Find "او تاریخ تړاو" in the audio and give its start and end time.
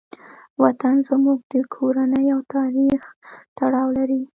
2.35-3.89